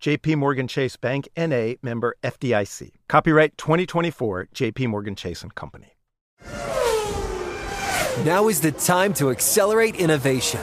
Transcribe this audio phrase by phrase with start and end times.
[0.00, 2.92] JP Morgan Chase Bank NA member FDIC.
[3.06, 5.94] Copyright 2024 JP Morgan Chase and Company.
[8.24, 10.60] Now is the time to accelerate innovation.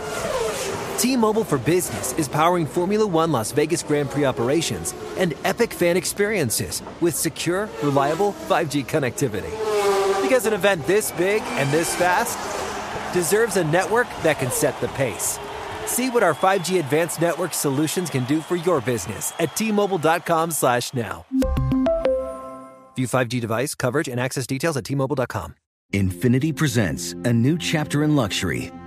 [0.98, 5.98] T-Mobile for Business is powering Formula 1 Las Vegas Grand Prix operations and epic fan
[5.98, 9.52] experiences with secure, reliable 5G connectivity.
[10.24, 12.40] Because an event this big and this fast
[13.14, 15.38] deserves a network that can set the pace.
[15.88, 20.94] See what our 5G advanced network solutions can do for your business at T-Mobile.com slash
[20.94, 21.26] now.
[22.96, 25.56] View 5G device coverage and access details at T-Mobile.com.
[25.94, 28.72] Infiniti presents a new chapter in luxury,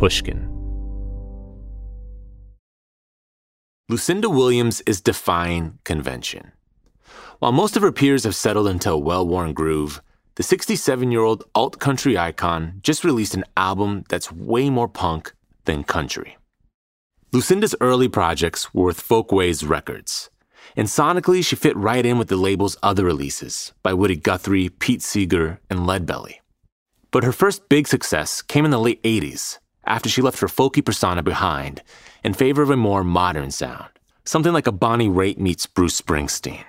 [0.00, 0.48] Pushkin.
[3.90, 6.52] Lucinda Williams is defying convention.
[7.38, 10.00] While most of her peers have settled into a well worn groove,
[10.36, 15.34] the 67 year old alt country icon just released an album that's way more punk
[15.66, 16.38] than country.
[17.30, 20.30] Lucinda's early projects were with Folkways Records,
[20.76, 25.02] and sonically she fit right in with the label's other releases by Woody Guthrie, Pete
[25.02, 26.36] Seeger, and Leadbelly.
[27.10, 30.84] But her first big success came in the late 80s after she left her folky
[30.84, 31.82] persona behind
[32.24, 33.88] in favor of a more modern sound,
[34.24, 36.64] something like a Bonnie Raitt meets Bruce Springsteen.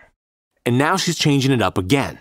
[0.66, 2.20] And now she's changing it up again.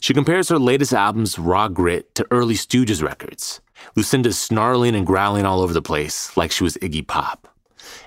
[0.00, 3.60] She compares her latest album's raw grit to early Stooges records.
[3.94, 7.48] Lucinda's snarling and growling all over the place like she was Iggy Pop.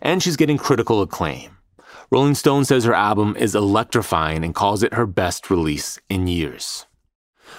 [0.01, 1.57] And she's getting critical acclaim.
[2.11, 6.87] Rolling Stone says her album is electrifying and calls it her best release in years.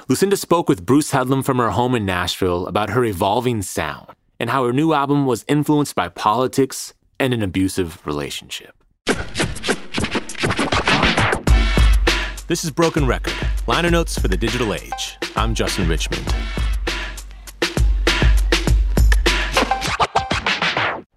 [0.09, 4.09] Lucinda spoke with Bruce Headlam from her home in Nashville about her evolving sound
[4.41, 8.75] and how her new album was influenced by politics and an abusive relationship.
[12.49, 13.35] This is Broken Record,
[13.67, 15.19] liner notes for the digital age.
[15.37, 16.27] I'm Justin Richmond.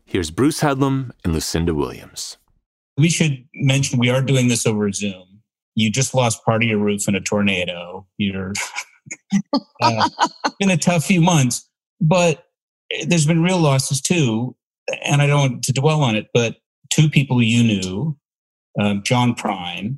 [0.05, 2.37] Here's Bruce Headlam and Lucinda Williams.
[2.97, 5.39] We should mention we are doing this over Zoom.
[5.73, 8.05] You just lost part of your roof in a tornado.
[8.17, 8.53] You're
[9.81, 10.09] uh,
[10.59, 11.67] been a tough few months,
[11.99, 12.45] but
[13.07, 14.55] there's been real losses too.
[15.05, 16.57] And I don't want to dwell on it, but
[16.89, 18.17] two people you knew,
[18.79, 19.97] um, John Prine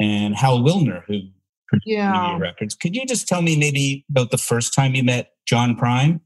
[0.00, 1.20] and Hal Willner, who
[1.68, 2.38] produced Yeah.
[2.38, 2.74] Records.
[2.74, 6.20] Could you just tell me maybe about the first time you met John Prine?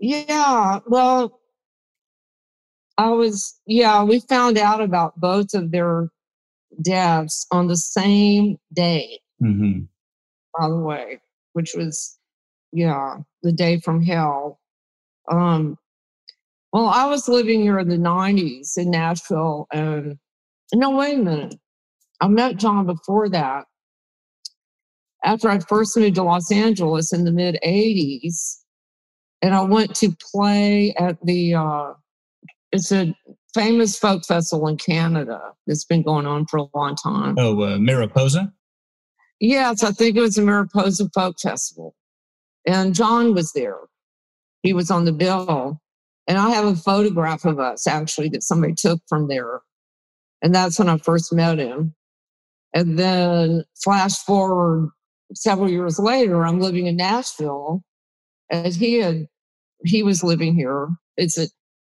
[0.00, 1.40] Yeah, well,
[2.98, 6.08] I was, yeah, we found out about both of their
[6.82, 9.82] deaths on the same day, Mm-hmm.
[10.58, 11.20] by the way,
[11.52, 12.18] which was,
[12.72, 14.60] yeah, the day from hell.
[15.30, 15.78] Um,
[16.72, 20.18] well, I was living here in the 90s in Nashville, and
[20.74, 21.54] no, wait a minute.
[22.20, 23.66] I met John before that.
[25.24, 28.58] After I first moved to Los Angeles in the mid 80s,
[29.42, 31.92] and I went to play at the uh,
[32.72, 33.14] it's a
[33.54, 37.36] famous folk festival in Canada that's been going on for a long time.
[37.38, 38.52] Oh, uh, Mariposa?
[39.40, 41.94] Yes, I think it was the Mariposa Folk Festival,
[42.66, 43.78] and John was there.
[44.66, 45.80] He was on the bill,
[46.26, 49.60] and I have a photograph of us actually that somebody took from there,
[50.42, 51.94] and that's when I first met him.
[52.74, 54.90] And then flash forward
[55.34, 57.84] several years later, I'm living in Nashville,
[58.50, 59.28] and he had
[59.84, 60.88] he was living here.
[61.16, 61.46] It's a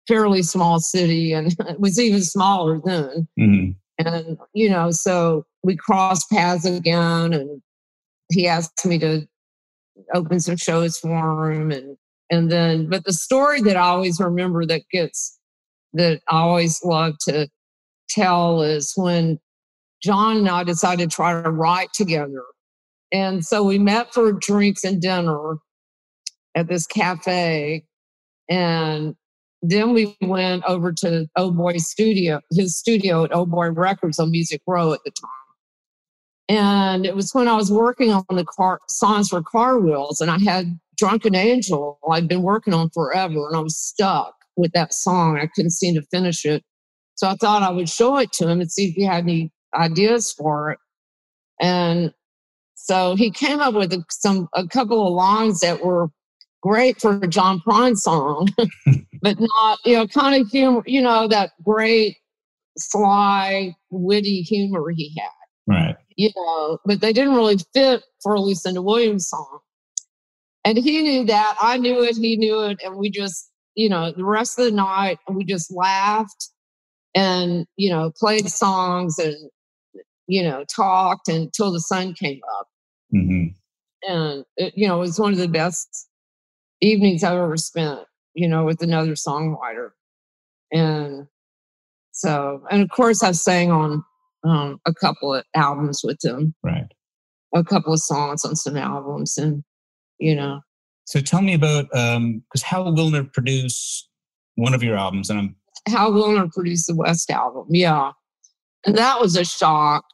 [0.06, 3.26] fairly small city, and it was even smaller then.
[3.36, 4.06] Mm-hmm.
[4.06, 7.60] And you know, so we crossed paths again, and
[8.30, 9.26] he asked me to
[10.14, 11.96] open some shows for him, and
[12.30, 15.38] and then, but the story that I always remember that gets
[15.92, 17.48] that I always love to
[18.08, 19.38] tell is when
[20.02, 22.44] John and I decided to try to write together.
[23.12, 25.56] And so we met for drinks and dinner
[26.54, 27.84] at this cafe.
[28.48, 29.16] And
[29.62, 34.30] then we went over to Oh Boy Studio, his studio at Oh Boy Records on
[34.30, 35.30] Music Row at the time.
[36.48, 40.30] And it was when I was working on the car songs for Car Wheels, and
[40.30, 44.92] I had Drunken Angel I'd been working on forever, and I was stuck with that
[44.92, 45.38] song.
[45.38, 46.62] I couldn't seem to finish it.
[47.14, 49.50] So I thought I would show it to him and see if he had any
[49.74, 50.78] ideas for it.
[51.58, 52.12] And
[52.74, 56.10] so he came up with a, some a couple of lines that were
[56.62, 58.48] great for a John Prine song,
[59.22, 62.18] but not, you know, kind of humor, you know, that great
[62.76, 65.74] sly, witty humor he had.
[65.74, 65.96] Right.
[66.16, 69.60] You know, but they didn't really fit for a Lucinda Williams song.
[70.64, 71.56] And he knew that.
[71.60, 72.16] I knew it.
[72.16, 72.80] He knew it.
[72.84, 76.50] And we just, you know, the rest of the night, we just laughed
[77.14, 79.36] and, you know, played songs and,
[80.26, 82.66] you know, talked until the sun came up.
[83.14, 84.12] Mm-hmm.
[84.12, 86.08] And, it, you know, it was one of the best
[86.80, 88.00] evenings I've ever spent,
[88.34, 89.90] you know, with another songwriter.
[90.72, 91.26] And
[92.12, 94.04] so, and of course, I sang on
[94.44, 96.86] um, a couple of albums with him, Right.
[97.54, 99.64] a couple of songs on some albums, and,
[100.20, 100.60] you know,
[101.10, 104.08] So tell me about because Hal Willner produced
[104.54, 105.56] one of your albums, and I'm
[105.88, 107.66] Hal Willner produced the West album.
[107.68, 108.12] Yeah.
[108.86, 110.04] And that was a shock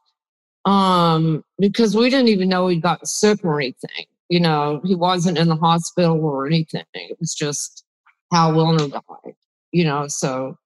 [0.64, 4.06] um, because we didn't even know he'd gotten sick or anything.
[4.30, 6.84] You know, he wasn't in the hospital or anything.
[6.94, 7.84] It was just
[8.32, 9.34] Hal Willner died,
[9.72, 10.08] you know.
[10.08, 10.56] So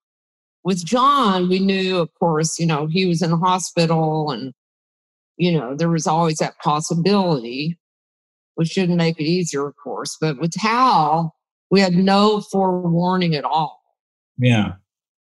[0.62, 4.54] with John, we knew, of course, you know, he was in the hospital and,
[5.36, 7.78] you know, there was always that possibility,
[8.54, 10.16] which didn't make it easier, of course.
[10.20, 11.34] But with Hal,
[11.70, 13.80] we had no forewarning at all.
[14.38, 14.72] yeah.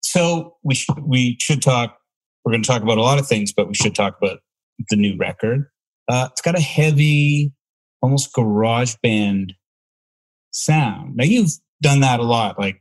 [0.04, 1.98] So we should we should talk.
[2.44, 4.38] We're going to talk about a lot of things, but we should talk about
[4.88, 5.66] the new record.
[6.08, 7.52] Uh, it's got a heavy,
[8.02, 9.52] almost garage band
[10.52, 11.16] sound.
[11.16, 11.50] Now you've
[11.82, 12.80] done that a lot, like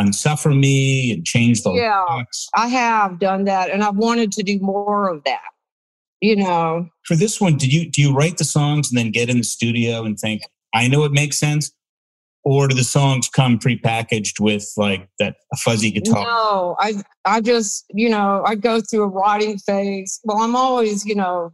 [0.00, 2.02] "Unsuffer Me" and "Change the Yeah.
[2.08, 5.42] Locks." I have done that and I've wanted to do more of that.
[6.20, 9.28] You know, For this one, did you do you write the songs and then get
[9.28, 10.42] in the studio and think,
[10.74, 11.72] "I know it makes sense,"
[12.44, 16.24] or do the songs come prepackaged with like that a fuzzy guitar?
[16.24, 20.20] no, I I just, you know, I go through a writing phase.
[20.24, 21.52] Well, I'm always, you know,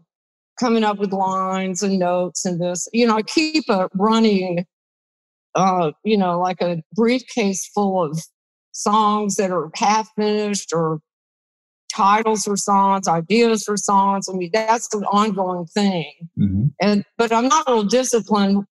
[0.60, 2.86] coming up with lines and notes and this.
[2.92, 4.66] You know, I keep a running
[5.54, 8.20] uh, you know, like a briefcase full of
[8.72, 11.00] songs that are half finished or
[11.94, 14.28] titles for songs, ideas for songs.
[14.28, 16.12] I mean, that's an ongoing thing.
[16.38, 16.72] Mhm.
[16.80, 18.64] and but I'm not real disciplined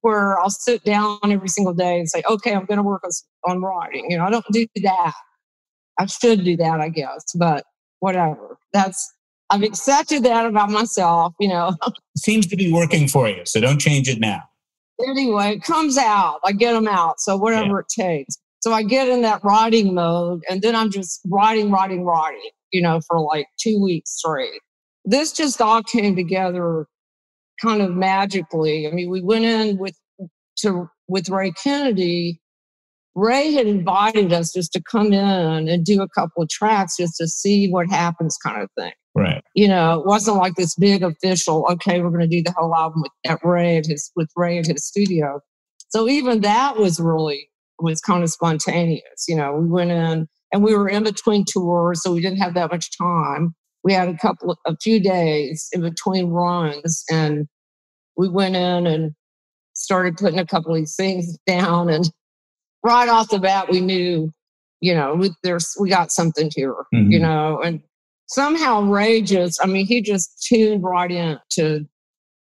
[0.00, 3.10] where I'll sit down every single day and say, okay, I'm going to work on,
[3.50, 4.04] on writing.
[4.10, 5.12] You know, I don't do that.
[5.98, 7.64] I should do that, I guess, but
[8.00, 8.58] whatever.
[8.72, 9.10] That's
[9.50, 11.34] I've accepted that about myself.
[11.40, 11.74] You know,
[12.18, 14.42] Seems to be working for you, so don't change it now.
[15.08, 16.40] anyway, it comes out.
[16.44, 17.20] I get them out.
[17.20, 18.36] So whatever it takes.
[18.62, 22.50] So I get in that writing mode, and then I'm just writing, writing, writing.
[22.74, 24.60] You know, for like two weeks straight.
[25.04, 26.86] This just all came together
[27.62, 28.88] kind of magically.
[28.88, 29.96] I mean, we went in with
[30.58, 32.40] to with Ray Kennedy.
[33.14, 37.16] Ray had invited us just to come in and do a couple of tracks just
[37.18, 38.92] to see what happens, kind of thing.
[39.14, 39.40] Right.
[39.54, 41.64] You know, it wasn't like this big official.
[41.70, 44.58] Okay, we're going to do the whole album with at Ray at his with Ray
[44.58, 45.40] at his studio.
[45.90, 47.48] So even that was really
[47.78, 49.26] was kind of spontaneous.
[49.28, 52.54] You know, we went in and we were in between tours, so we didn't have
[52.54, 53.56] that much time.
[53.82, 57.48] We had a couple of, a few days in between runs, and
[58.16, 59.14] we went in and
[59.72, 61.88] started putting a couple of these things down.
[61.90, 62.08] And
[62.84, 64.30] right off the bat, we knew,
[64.80, 67.10] you know, we, there's we got something here, Mhm.
[67.10, 67.80] you know, and
[68.28, 71.84] somehow Ray just, I mean, he just tuned right in to,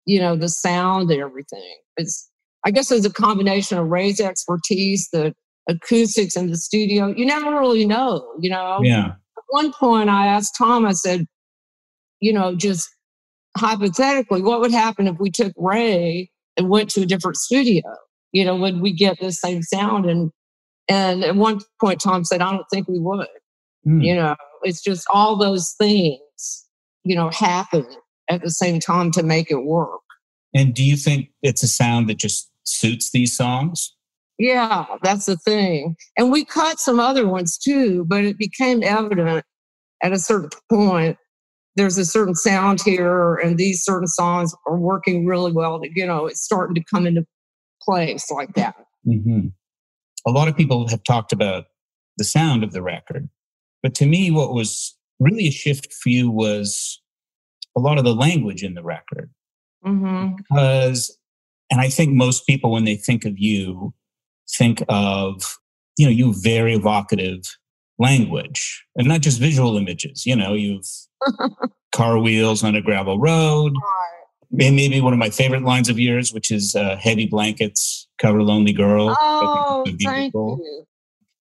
[0.06, 1.78] you know, the sound and everything.
[1.98, 2.30] It's,
[2.64, 5.34] I guess it's a combination of Ray's expertise, the
[5.68, 7.14] acoustics in the studio.
[7.16, 8.80] You never really know, you know.
[8.82, 9.08] Yeah.
[9.08, 11.26] At one point, I asked Tom, I said,
[12.20, 12.90] you know, just
[13.58, 17.84] hypothetically, what would happen if we took Ray and went to a different studio?
[18.32, 20.06] You know, would we get the same sound?
[20.06, 20.32] And
[20.90, 23.28] and at one point, Tom said, I don't think we would.
[23.86, 24.02] Hmm.
[24.02, 26.66] You know, it's just all those things,
[27.04, 27.86] you know, happen
[28.30, 30.02] at the same time to make it work.
[30.54, 33.96] And do you think it's a sound that just suits these songs?
[34.40, 35.96] Yeah, that's the thing.
[36.18, 39.46] And we caught some other ones too, but it became evident
[40.02, 41.18] at a certain point
[41.76, 45.80] there's a certain sound here and these certain songs are working really well.
[45.82, 47.26] To, you know, it's starting to come into
[47.82, 48.76] place like that.
[49.06, 49.48] hmm
[50.28, 51.66] A lot of people have talked about
[52.18, 53.28] the sound of the record,
[53.82, 57.02] but to me, what was really a shift for you was
[57.76, 59.32] a lot of the language in the record.
[59.84, 61.18] hmm Because,
[61.72, 63.94] and I think most people, when they think of you,
[64.50, 65.44] think of
[65.98, 67.42] you know, you very evocative
[68.00, 70.26] language and not just visual images.
[70.26, 70.88] You know, you've
[71.96, 73.74] car wheels on a gravel road.
[74.52, 78.74] Maybe one of my favorite lines of yours, which is uh, heavy blankets cover lonely
[78.74, 79.16] girl.
[79.20, 80.86] Oh, thank you.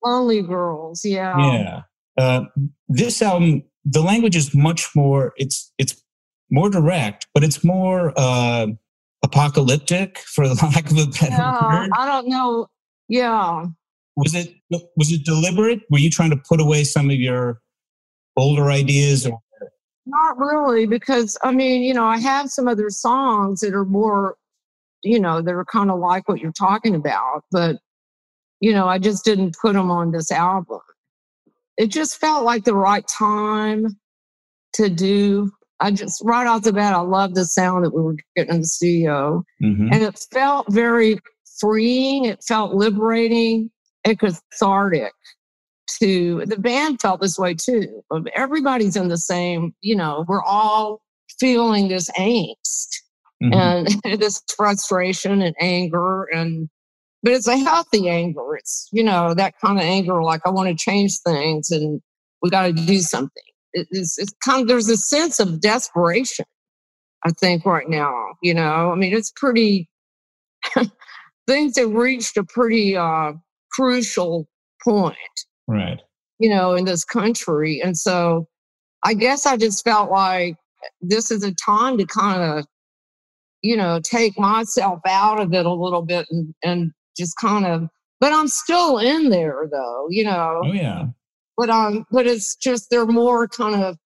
[0.04, 1.38] Lonely girls, yeah.
[1.38, 1.82] Yeah.
[2.18, 2.46] Uh,
[2.88, 5.34] this album, the language is much more.
[5.38, 6.02] It's it's
[6.50, 8.68] more direct, but it's more uh,
[9.24, 11.90] apocalyptic, for the lack of a better yeah, word.
[11.96, 12.68] I don't know.
[13.08, 13.66] Yeah.
[14.16, 15.82] Was it was it deliberate?
[15.90, 17.62] Were you trying to put away some of your
[18.38, 19.40] older ideas, or
[20.06, 20.86] not really?
[20.86, 24.38] Because I mean, you know, I have some other songs that are more,
[25.04, 27.78] you know, that are kind of like what you're talking about, but
[28.62, 30.80] you know, I just didn't put them on this album.
[31.78, 34.00] It just felt like the right time
[34.74, 38.16] to do I just right off the bat, I love the sound that we were
[38.36, 39.44] getting in the studio.
[39.62, 39.90] Mm-hmm.
[39.92, 41.20] And it felt very
[41.60, 42.26] freeing.
[42.26, 43.72] It felt liberating
[44.04, 45.14] and cathartic
[46.02, 48.04] to the band felt this way too.
[48.36, 51.02] Everybody's in the same, you know, we're all
[51.40, 52.90] feeling this angst
[53.42, 53.54] mm-hmm.
[53.54, 53.88] and
[54.20, 56.70] this frustration and anger and
[57.24, 58.56] but it's a healthy anger.
[58.56, 62.00] It's, you know, that kind of anger like I want to change things and
[62.44, 63.42] we got to do something
[63.76, 66.46] it's, it's kind of, there's a sense of desperation,
[67.24, 68.36] I think, right now.
[68.42, 69.90] You know, I mean, it's pretty,
[71.48, 73.34] things they reached a pretty uh,
[73.72, 74.48] crucial
[74.84, 75.16] point.
[75.68, 76.02] Right.
[76.40, 77.82] You know, in this country.
[77.84, 78.48] And so
[79.04, 80.56] I guess I just felt like
[81.02, 82.66] this is a time to kind of,
[83.62, 87.88] you know, take myself out of it a little bit and, and just kind of,
[88.20, 90.62] but I'm still in there though, you know.
[90.64, 91.08] Oh, yeah
[91.58, 93.98] but um, but it's just they're more kind of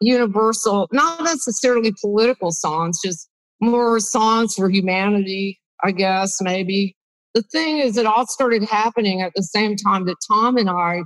[0.00, 3.28] universal, not necessarily political songs, just
[3.60, 6.96] more songs for humanity, I guess maybe.
[7.34, 11.02] The thing is, it all started happening at the same time that Tom and I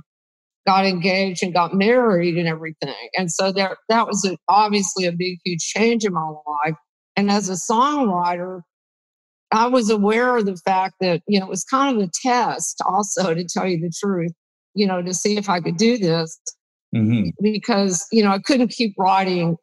[0.67, 5.11] got engaged and got married and everything, and so there that was a, obviously a
[5.11, 6.29] big, huge change in my
[6.65, 6.75] life.
[7.15, 8.61] And as a songwriter,
[9.51, 12.81] I was aware of the fact that you know it was kind of a test,
[12.85, 14.33] also to tell you the truth
[14.77, 16.39] you know, to see if I could do this
[16.95, 17.29] mm-hmm.
[17.41, 19.57] because, you know, I couldn't keep writing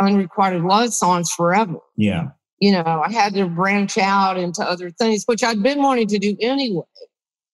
[0.00, 1.78] unrequited love songs forever.
[1.96, 2.24] Yeah.
[2.58, 6.18] You know, I had to branch out into other things, which I'd been wanting to
[6.18, 6.84] do anyway.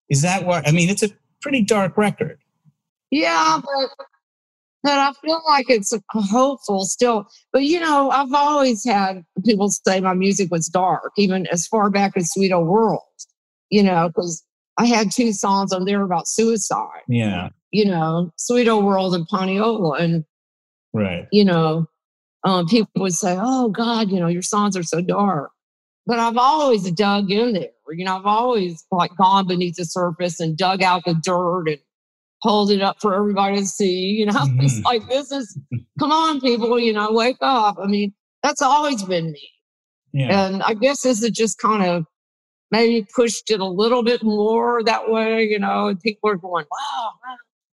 [0.09, 2.39] Is that what, I mean, it's a pretty dark record.
[3.11, 4.07] Yeah, but
[4.85, 7.27] but I feel like it's hopeful still.
[7.53, 11.91] But you know, I've always had people say my music was dark, even as far
[11.91, 13.03] back as Sweet Old World.
[13.71, 14.45] You know, because
[14.79, 17.03] I had two songs on there about suicide.
[17.09, 17.51] Yeah.
[17.71, 19.99] You know, Sweet Old World and Pineola.
[19.99, 20.25] And,
[20.93, 21.27] right.
[21.31, 21.87] you know,
[22.45, 25.51] um, people would say, oh, God, you know, your songs are so dark.
[26.07, 27.69] But I've always dug in there.
[27.91, 31.79] You know, I've always like gone beneath the surface and dug out the dirt and
[32.41, 34.17] hold it up for everybody to see.
[34.19, 34.61] You know, mm-hmm.
[34.63, 35.59] it's like, this is,
[35.99, 37.77] come on, people, you know, wake up.
[37.81, 39.49] I mean, that's always been me.
[40.13, 40.47] Yeah.
[40.47, 42.05] And I guess this is just kind of
[42.71, 46.65] maybe pushed it a little bit more that way, you know, and people are going,
[46.71, 47.11] wow,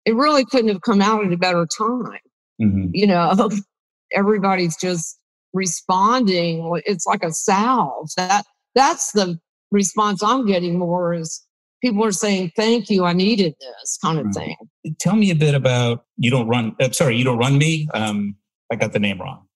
[0.05, 2.19] it really couldn't have come out at a better time.
[2.61, 2.91] Mm-hmm.
[2.93, 3.51] You know,
[4.15, 5.19] everybody's just
[5.53, 6.81] responding.
[6.87, 8.09] It's like a salve.
[8.17, 8.45] That
[8.75, 9.39] that's the
[9.71, 11.45] response I'm getting more is
[11.83, 14.57] people are saying, thank you, I needed this kind of thing.
[14.99, 17.89] Tell me a bit about you don't run uh, sorry, you don't run me.
[17.95, 18.37] Um
[18.73, 19.47] I got the name wrong.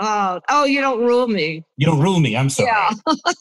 [0.00, 1.64] Uh, oh, you don't rule me.
[1.76, 2.36] You don't rule me.
[2.36, 2.68] I'm sorry.
[2.68, 2.90] Yeah.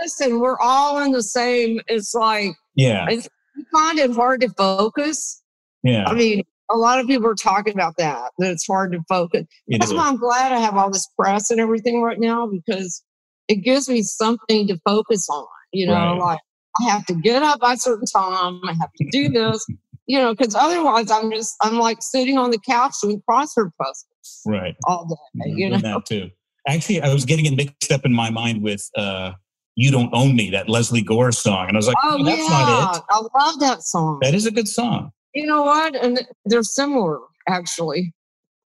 [0.00, 1.80] listen, we're all in the same.
[1.86, 5.42] It's like, yeah, it's, I find it hard to focus.
[5.82, 6.04] Yeah.
[6.06, 9.46] I mean, a lot of people are talking about that, that it's hard to focus.
[9.66, 9.96] It That's is.
[9.96, 13.02] why I'm glad I have all this press and everything right now because
[13.48, 15.46] it gives me something to focus on.
[15.72, 16.18] You know, right.
[16.18, 16.40] like
[16.80, 19.64] I have to get up by a certain time, I have to do this,
[20.06, 24.42] you know, because otherwise I'm just, I'm like sitting on the couch doing crossword puzzles.
[24.46, 24.74] Right.
[24.86, 25.78] All day, you know.
[25.78, 26.30] That too.
[26.68, 29.32] Actually, I was getting it mixed up in my mind with uh,
[29.76, 31.68] you Don't Own Me, that Lesley Gore song.
[31.68, 32.48] And I was like, oh, oh that's yeah.
[32.48, 33.02] not it.
[33.10, 34.18] I love that song.
[34.22, 35.12] That is a good song.
[35.34, 35.94] You know what?
[35.94, 37.18] And they're similar,
[37.48, 38.12] actually.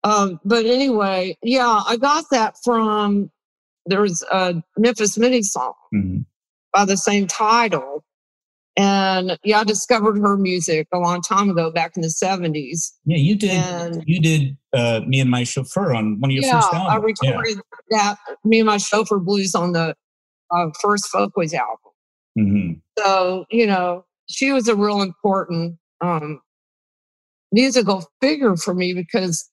[0.04, 3.30] Um, but anyway, yeah, I got that from
[3.86, 6.18] there's a Memphis Minnie song mm-hmm.
[6.72, 8.04] by the same title.
[8.76, 12.92] And yeah, I discovered her music a long time ago, back in the 70s.
[13.04, 13.50] Yeah, you did.
[13.50, 16.92] And, you did uh, Me and My Chauffeur on one of your yeah, first albums.
[16.92, 16.96] I
[17.28, 17.60] recorded
[17.90, 18.14] yeah.
[18.26, 19.96] that Me and My Chauffeur Blues on the
[20.52, 21.78] uh, first Folkways album.
[22.38, 22.72] Mm-hmm.
[22.98, 26.40] So, you know, she was a real important um,
[27.52, 29.49] musical figure for me because,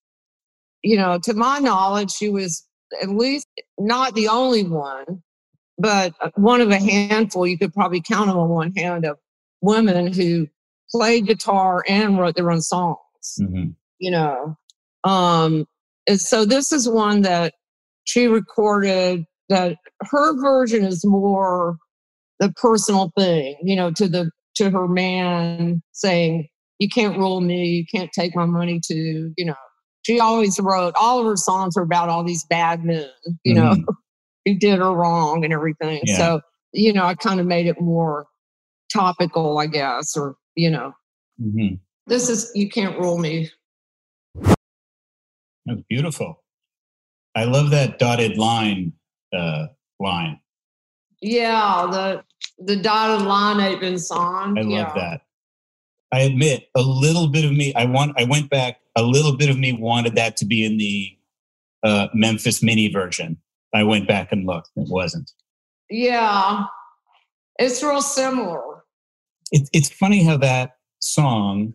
[0.83, 2.65] you know, to my knowledge, she was
[3.01, 3.47] at least
[3.77, 5.23] not the only one,
[5.77, 7.47] but uh, one of a handful.
[7.47, 9.17] You could probably count them on one hand of
[9.61, 10.47] women who
[10.91, 12.97] played guitar and wrote their own songs.
[13.39, 13.75] Mhm.
[13.99, 14.57] You know,
[15.03, 15.65] um,
[16.07, 17.53] and so this is one that
[18.03, 19.25] she recorded.
[19.47, 21.77] That her version is more
[22.39, 26.47] the personal thing, you know, to the to her man saying,
[26.79, 27.65] "You can't rule me.
[27.67, 29.55] You can't take my money." To you know,
[30.03, 33.09] she always wrote all of her songs are about all these bad men,
[33.43, 33.75] you know,
[34.45, 36.01] who did her wrong and everything.
[36.05, 36.17] Yeah.
[36.17, 36.41] So
[36.73, 38.27] you know, I kind of made it more
[38.91, 40.93] topical, I guess, or you know,
[41.41, 41.79] Mhm.
[42.07, 43.49] this is you can't rule me.
[45.65, 46.43] That's beautiful.
[47.35, 48.93] I love that dotted line
[49.33, 49.67] uh,
[49.99, 50.39] line.
[51.21, 52.23] Yeah, the
[52.63, 54.57] the dotted line ain't been song.
[54.57, 54.93] I love yeah.
[54.95, 55.21] that.
[56.11, 57.73] I admit a little bit of me.
[57.73, 58.19] I want.
[58.19, 58.79] I went back.
[58.95, 61.17] A little bit of me wanted that to be in the
[61.83, 63.37] uh, Memphis Minnie version.
[63.73, 64.69] I went back and looked.
[64.75, 65.31] It wasn't.
[65.89, 66.65] Yeah,
[67.59, 68.83] it's real similar.
[69.51, 71.73] It, it's funny how that song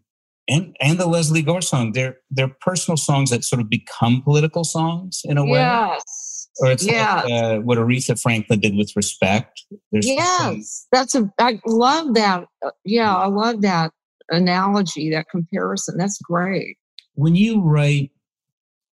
[0.48, 4.64] and and the Lesley Gore song they're they're personal songs that sort of become political
[4.64, 5.60] songs in a way.
[5.60, 6.48] Yes.
[6.60, 7.24] Or it's yes.
[7.24, 9.62] like uh, what Aretha Franklin did with respect.
[9.92, 10.86] There's yes.
[10.92, 11.32] That's a.
[11.38, 12.46] I love that.
[12.84, 13.92] Yeah, I love that
[14.30, 15.96] analogy, that comparison.
[15.98, 16.76] That's great.
[17.14, 18.10] when you write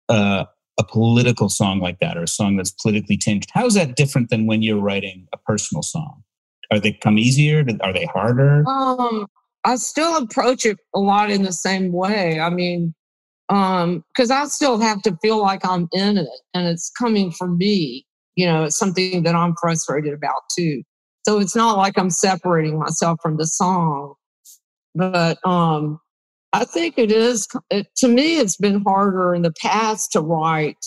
[0.08, 0.44] uh,
[0.78, 4.30] a political song like that or a song that's politically tinged, how is that different
[4.30, 6.22] than when you're writing a personal song?
[6.70, 7.64] Are they come easier?
[7.80, 8.64] Are they harder?
[8.68, 9.26] Um,
[9.64, 12.40] I still approach it a lot in the same way.
[12.40, 12.94] I mean,
[13.48, 17.58] um, because I still have to feel like I'm in it and it's coming from
[17.58, 18.04] me.
[18.34, 20.82] You know, it's something that I'm frustrated about too.
[21.26, 24.14] So it's not like I'm separating myself from the song.
[24.96, 26.00] But um,
[26.52, 27.46] I think it is.
[27.70, 30.78] It, to me, it's been harder in the past to write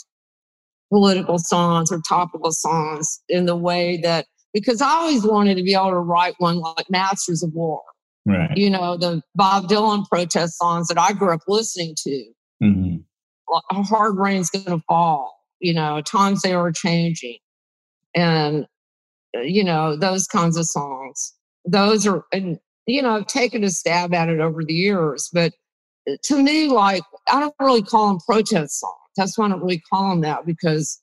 [0.92, 5.76] political songs or topical songs in the way that because I always wanted to be
[5.76, 7.82] able to write one like Masters of War
[8.26, 8.56] Right.
[8.56, 12.26] you know, the Bob Dylan protest songs that I grew up listening to.
[12.62, 12.96] hmm
[13.72, 17.38] A hard rain's going to fall, you know, times they are changing.
[18.16, 18.68] And,
[19.36, 21.34] uh, you know, those kinds of songs.
[21.66, 25.54] Those are, and, you know, I've taken a stab at it over the years, but
[26.10, 28.94] uh, to me, like, I don't really call them protest songs.
[29.18, 31.02] That's why I don't really call them that because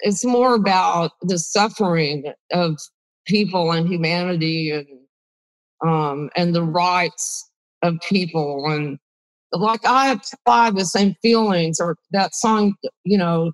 [0.00, 2.76] it's more about the suffering of
[3.26, 4.86] people and humanity and
[5.84, 7.50] um, and the rights
[7.82, 8.98] of people and
[9.52, 13.52] like I apply the same feelings or that song, you know,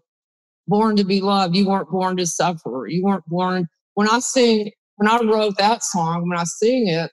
[0.68, 1.56] born to be loved.
[1.56, 2.86] You weren't born to suffer.
[2.88, 3.66] You weren't born.
[3.94, 7.10] When I sing, when I wrote that song, when I sing it,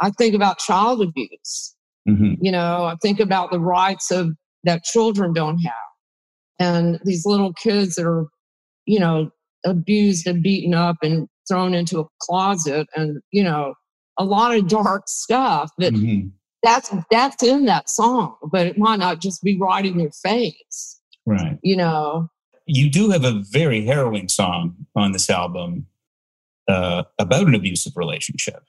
[0.00, 1.74] I think about child abuse.
[2.06, 4.30] hmm You know, I think about the rights of
[4.64, 5.74] that children don't have,
[6.58, 8.26] and these little kids that are,
[8.86, 9.30] you know,
[9.64, 13.74] abused and beaten up and thrown into a closet, and you know,
[14.18, 16.28] a lot of dark stuff that hmm
[16.62, 21.00] that's that's in that song, but it might not just be right in your face.
[21.24, 21.58] Right.
[21.62, 22.28] You know,
[22.66, 25.86] You do have a very harrowing song on this album
[26.68, 28.62] uh, about an abusive relationship.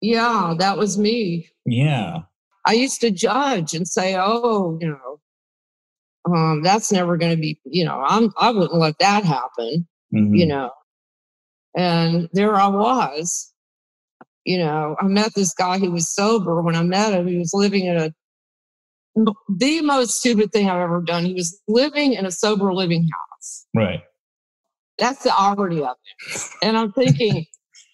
[0.00, 1.48] Yeah, that was me.
[1.66, 2.20] Yeah.
[2.66, 5.20] I used to judge and say, "Oh, you know,
[6.34, 7.58] um, that's never going to be.
[7.64, 9.88] You know, I'm I wouldn't let that happen.
[10.14, 10.38] Mhm.
[10.38, 10.70] You know."
[11.76, 13.52] And there I was.
[14.44, 16.62] You know, I met this guy who was sober.
[16.62, 18.12] When I met him, he was living in a
[19.48, 21.24] the most stupid thing I've ever done.
[21.24, 23.66] He was living in a sober living house.
[23.74, 24.02] Right.
[24.98, 26.42] That's the irony of it.
[26.62, 27.46] And I'm thinking,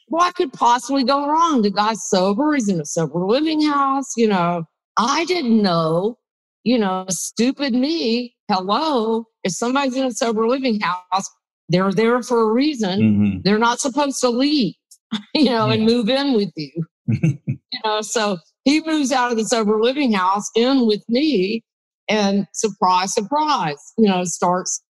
[0.09, 1.63] what could possibly go wrong?
[1.63, 2.55] The guy's sober.
[2.55, 4.17] He's in a sober living house.
[4.17, 4.65] You know,
[4.97, 6.17] I didn't know,
[6.65, 8.35] you know, stupid me.
[8.51, 9.25] Hello.
[9.45, 11.29] If somebody's in a sober living house,
[11.69, 13.01] they're there for a reason.
[13.01, 14.75] hmm They're not supposed to leave,
[15.35, 16.73] you know, and move in with you.
[17.07, 21.63] you know, so he moves out of the sober living house in with me
[22.09, 24.83] and surprise, surprise, you know, starts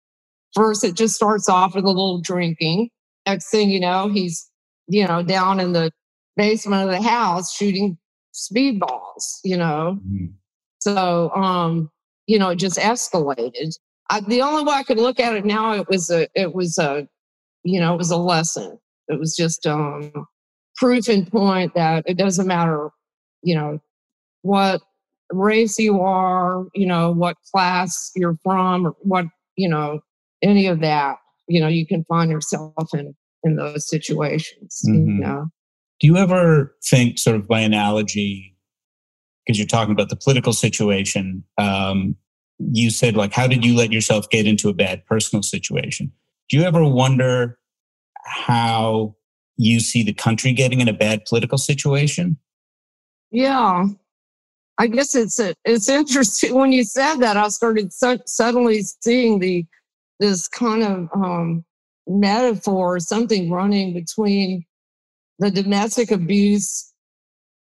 [0.53, 2.89] first, it just starts off with a little drinking.
[3.25, 4.49] Next thing you know, he's,
[4.87, 5.91] you know, down in the
[6.37, 7.97] basement of the house shooting
[8.33, 9.99] speedballs, you know.
[10.07, 10.33] Mhm.
[10.79, 11.89] So, um,
[12.27, 13.73] you know, it just escalated.
[14.09, 16.77] I, the only way I could look at it now, it was a, it was
[16.77, 17.07] a,
[17.63, 18.77] you know, it was a lesson.
[19.07, 20.11] It was just um,
[20.75, 22.89] proof and point that it doesn't matter,
[23.41, 23.79] you know,
[24.41, 24.81] what
[25.31, 30.01] race you are, you know, what class you're from, or what, you know,
[30.43, 31.17] any of that.
[31.47, 34.81] You know, you can find yourself in in those situations.
[34.83, 35.19] You Mhm.
[35.19, 35.49] know,
[36.01, 38.57] Do you ever think, sort of by analogy,
[39.45, 42.17] because you're talking about the political situation, um,
[42.59, 46.11] you said, like, how did you let yourself get into a bad personal situation?
[46.49, 47.57] Do you ever wonder
[48.25, 49.15] how
[49.55, 52.37] you see the country getting in a bad political situation?
[53.31, 53.85] yeah,
[54.77, 57.37] I guess it's it's interesting when you said that.
[57.37, 59.65] I started su- suddenly seeing the
[60.19, 61.63] this kind of um,
[62.07, 64.65] metaphor, something running between
[65.39, 66.93] the domestic abuse,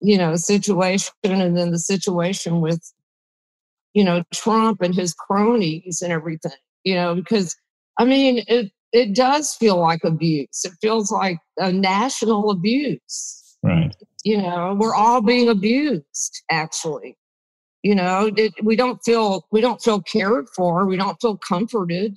[0.00, 2.80] you know, situation and then the situation with,
[3.94, 6.52] you know, Trump and his cronies and everything.
[6.84, 7.56] You know, because
[7.98, 10.64] I mean, it it does feel like abuse.
[10.64, 13.56] It feels like a national abuse.
[13.62, 17.16] Right you know we're all being abused actually
[17.82, 22.16] you know it, we don't feel we don't feel cared for we don't feel comforted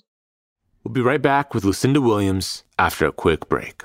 [0.87, 3.83] we'll be right back with lucinda williams after a quick break.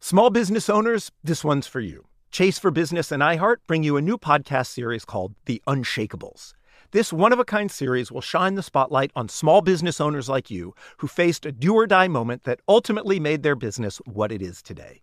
[0.00, 2.06] Small business owners this one's for you.
[2.30, 6.54] Chase for business and iheart bring you a new podcast series called the unshakables.
[6.92, 10.50] This one of a kind series will shine the spotlight on small business owners like
[10.50, 14.40] you who faced a do or die moment that ultimately made their business what it
[14.40, 15.02] is today.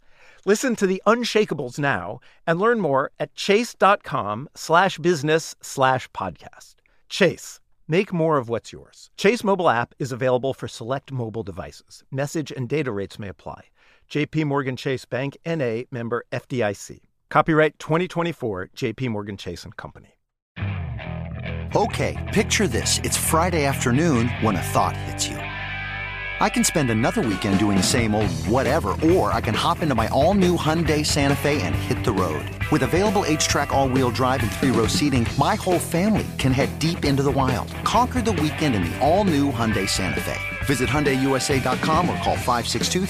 [0.45, 6.75] Listen to the Unshakables now and learn more at chase.com slash business slash podcast.
[7.09, 9.11] Chase, make more of what's yours.
[9.17, 12.03] Chase mobile app is available for select mobile devices.
[12.09, 13.65] Message and data rates may apply.
[14.09, 17.01] JP Morgan Chase Bank NA member FDIC.
[17.29, 20.15] Copyright 2024 JP Morgan Chase and Company.
[21.75, 22.99] Okay, picture this.
[23.03, 25.37] It's Friday afternoon when a thought hits you.
[26.41, 29.93] I can spend another weekend doing the same old whatever, or I can hop into
[29.93, 32.43] my all new Hyundai Santa Fe and hit the road.
[32.71, 36.79] With available HTRAC all wheel drive, and three row seating, my whole family can head
[36.79, 37.71] deep into the wild.
[37.83, 40.39] Conquer the weekend in the all new Hyundai Santa Fe.
[40.65, 43.05] Visit HyundaiUSA.com or call 562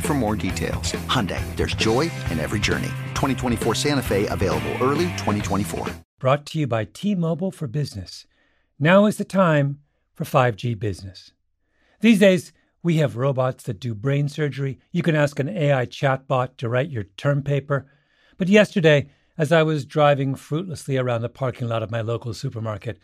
[0.00, 0.90] for more details.
[1.06, 2.88] Hyundai, there's joy in every journey.
[3.14, 5.86] 2024 Santa Fe, available early 2024.
[6.18, 8.26] Brought to you by T-Mobile for Business.
[8.80, 9.78] Now is the time
[10.14, 11.30] for 5G business.
[12.00, 14.78] These days, we have robots that do brain surgery.
[14.92, 17.86] You can ask an AI chatbot to write your term paper.
[18.38, 22.98] But yesterday, as I was driving fruitlessly around the parking lot of my local supermarket,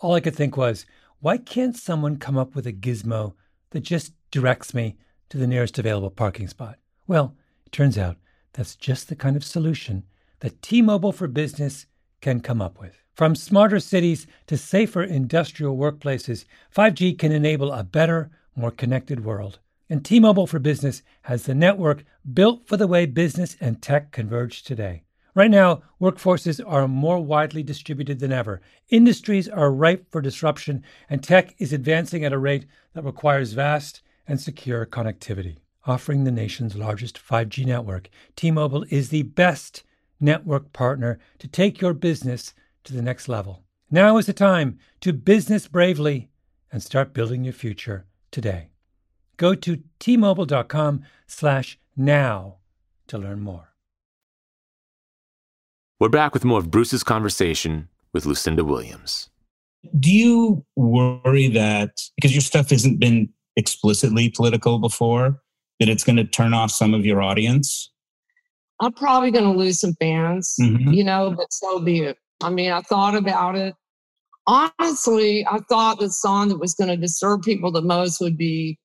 [0.00, 0.86] all I could think was,
[1.20, 3.34] why can't someone come up with a gizmo
[3.70, 4.96] that just directs me
[5.30, 6.78] to the nearest available parking spot?
[7.06, 8.16] Well, it turns out
[8.52, 10.04] that's just the kind of solution
[10.40, 11.86] that T Mobile for Business
[12.20, 13.02] can come up with.
[13.18, 19.58] From smarter cities to safer industrial workplaces, 5G can enable a better, more connected world.
[19.90, 24.12] And T Mobile for Business has the network built for the way business and tech
[24.12, 25.02] converge today.
[25.34, 28.60] Right now, workforces are more widely distributed than ever.
[28.88, 34.00] Industries are ripe for disruption, and tech is advancing at a rate that requires vast
[34.28, 35.56] and secure connectivity.
[35.86, 39.82] Offering the nation's largest 5G network, T Mobile is the best
[40.20, 42.54] network partner to take your business
[42.88, 43.62] to the next level.
[43.90, 46.30] Now is the time to business bravely
[46.72, 48.70] and start building your future today.
[49.36, 52.56] Go to tmobile.com slash now
[53.06, 53.74] to learn more.
[56.00, 59.28] We're back with more of Bruce's conversation with Lucinda Williams.
[59.98, 65.40] Do you worry that because your stuff hasn't been explicitly political before,
[65.78, 67.90] that it's going to turn off some of your audience?
[68.80, 70.92] I'm probably going to lose some fans, mm-hmm.
[70.92, 72.16] you know, but so be it.
[72.40, 73.74] I mean, I thought about it
[74.48, 78.78] honestly, I thought the song that was going to disturb people the most would be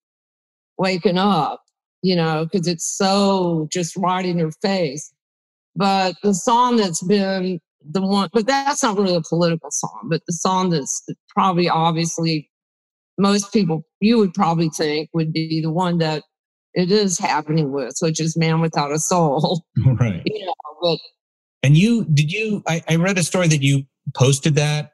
[0.78, 1.64] Waking Up,
[2.02, 5.12] you know, because it's so just right in your face.
[5.76, 10.22] But the song that's been the one, but that's not really a political song, but
[10.28, 12.50] the song that's probably obviously
[13.18, 16.24] most people you would probably think would be the one that
[16.74, 19.64] it is happening with, which is Man Without a Soul.
[19.86, 20.22] Right.
[20.26, 21.00] You know, but
[21.64, 24.92] and you did you I, I read a story that you posted that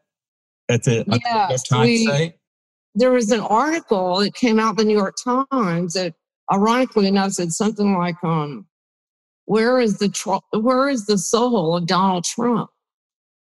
[0.70, 2.36] at the, yes, Times site?
[2.96, 6.14] There was an article that came out the New York Times that,
[6.52, 8.68] ironically enough, said something like, um,
[9.46, 12.70] "Where is the where is the soul of Donald Trump?"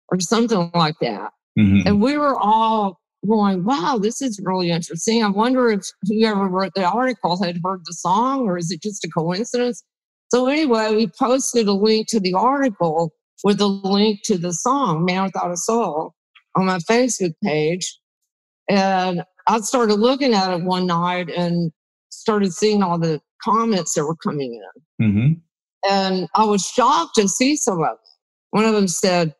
[0.09, 1.31] or something like that.
[1.57, 1.87] Mm-hmm.
[1.87, 6.73] And we were all going, "Wow, this is really interesting." I wonder if whoever wrote
[6.75, 9.83] the article had heard the song, or is it just a coincidence?
[10.35, 13.13] So anyway, we posted a link to the article
[13.45, 16.13] with a link to the song "Man Without a Soul."
[16.57, 17.97] on my Facebook page.
[18.69, 21.71] And I started looking at it one night and
[22.09, 24.61] started seeing all the comments that were coming
[24.99, 25.07] in.
[25.07, 25.89] Mm-hmm.
[25.89, 27.97] And I was shocked to see some of them.
[28.51, 29.33] One of them said,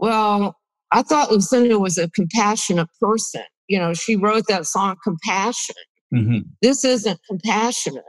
[0.00, 0.54] Well,
[0.92, 3.44] I thought Lucinda was a compassionate person.
[3.68, 5.76] You know, she wrote that song, Compassion.
[6.10, 8.04] hmm This isn't compassionate.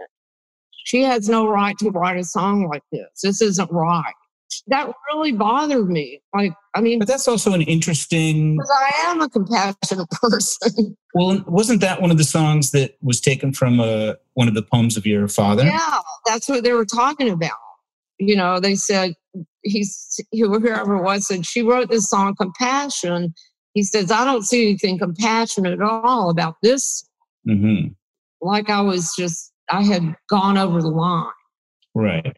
[0.87, 3.09] She has no right to write a song like this.
[3.21, 4.13] This isn't right.
[4.67, 6.21] That really bothered me.
[6.33, 8.55] Like, I mean, But that's also an interesting.
[8.55, 10.95] because I am a compassionate person.
[11.13, 14.61] Well, wasn't that one of the songs that was taken from uh, one of the
[14.61, 15.65] poems of your father?
[15.65, 17.51] Yeah, that's what they were talking about.
[18.17, 19.13] You know, they said
[19.63, 23.33] he's whoever it was said she wrote this song compassion.
[23.73, 27.05] He says, I don't see anything compassionate at all about this.
[27.45, 27.87] hmm
[28.39, 31.31] Like I was just I had gone over the line.
[31.93, 32.37] Right.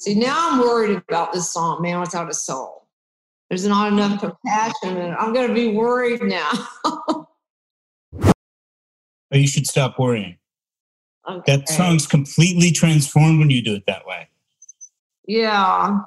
[0.00, 2.86] See, now I'm worried about this song, Man Without a Soul.
[3.48, 6.50] There's not enough compassion and I'm gonna be worried now.
[9.30, 10.38] You should stop worrying.
[11.28, 11.56] Okay.
[11.56, 14.28] That song's completely transformed when you do it that way.
[15.26, 15.98] Yeah.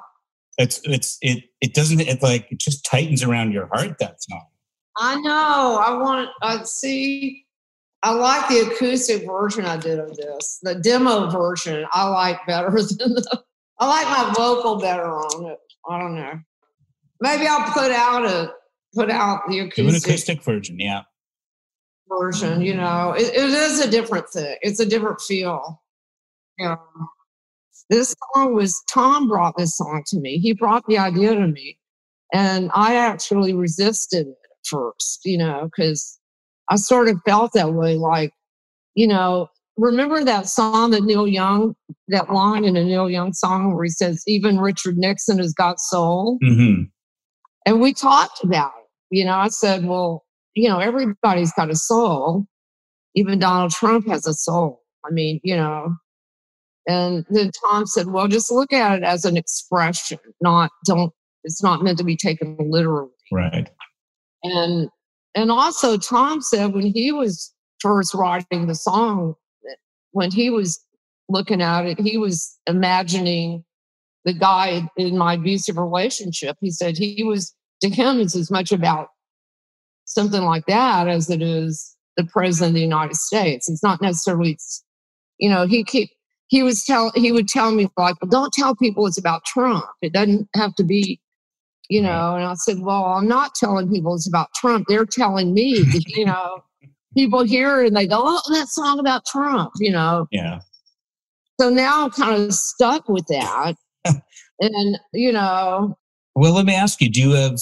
[0.57, 3.97] It's it's it it doesn't it like it just tightens around your heart.
[3.99, 4.47] That song.
[4.97, 5.81] I know.
[5.83, 7.45] I want I see
[8.03, 10.59] I like the acoustic version I did of this.
[10.63, 13.43] The demo version I like better than the
[13.79, 15.57] I like my vocal better on it.
[15.89, 16.39] I don't know.
[17.19, 18.53] Maybe I'll put out a
[18.93, 20.79] put out the Do an acoustic, acoustic version.
[20.79, 21.01] Yeah.
[22.07, 23.13] version, you know.
[23.17, 24.55] It, it is a different thing.
[24.61, 25.81] It's a different feel.
[26.57, 26.75] Yeah.
[27.89, 30.37] This song was Tom brought this song to me.
[30.37, 31.77] He brought the idea to me.
[32.33, 36.19] And I actually resisted it at first, you know, because
[36.71, 37.95] I sort of felt that way.
[37.95, 38.31] Like,
[38.95, 41.75] you know, remember that song that Neil Young,
[42.07, 45.79] that line in a Neil Young song where he says, even Richard Nixon has got
[45.79, 46.39] soul?
[46.41, 46.83] hmm
[47.65, 49.17] And we talked about it.
[49.17, 50.23] You know, I said, well,
[50.55, 52.45] you know, everybody's got a soul.
[53.15, 54.81] Even Donald Trump has a soul.
[55.05, 55.93] I mean, you know.
[56.87, 61.11] And then Tom said, well, just look at it as an expression, not, don't,
[61.43, 63.11] it's not meant to be taken literally.
[63.31, 63.69] Right.
[64.43, 64.89] And,
[65.35, 69.35] and also Tom said when he was first writing the song,
[70.11, 70.83] when he was
[71.29, 73.63] looking at it, he was imagining
[74.25, 76.57] the guy in my abusive relationship.
[76.59, 79.07] He said he was, to him, it's as much about
[80.05, 83.69] something like that as it is the president of the United States.
[83.69, 84.57] It's not necessarily,
[85.37, 86.09] you know, he keep,
[86.47, 89.85] he was tell he would tell me like, well, don't tell people it's about Trump.
[90.01, 91.20] It doesn't have to be,
[91.91, 92.35] you know.
[92.35, 94.85] And I said, well, I'm not telling people it's about Trump.
[94.87, 96.63] They're telling me, you know.
[97.13, 100.27] People hear it and they go, oh, that song about Trump, you know.
[100.31, 100.61] Yeah.
[101.59, 103.75] So now I'm kind of stuck with that.
[104.61, 105.97] and, you know,
[106.35, 107.55] Well, let me ask you: Do you have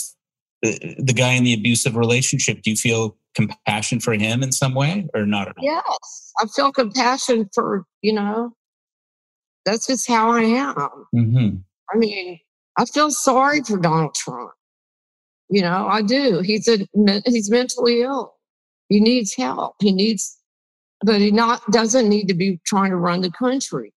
[0.64, 2.62] uh, the guy in the abusive relationship?
[2.62, 5.64] Do you feel compassion for him in some way, or not at all?
[5.66, 8.52] yes, I feel compassion for, you know,
[9.66, 10.76] that's just how I am.
[11.12, 11.50] hmm
[11.92, 12.40] I mean,
[12.80, 14.52] I feel sorry for Donald Trump.
[15.50, 16.40] You know, I do.
[16.40, 16.88] He's a
[17.26, 18.36] he's mentally ill.
[18.88, 19.76] He needs help.
[19.82, 20.38] He needs,
[21.04, 23.94] but he not doesn't need to be trying to run the country.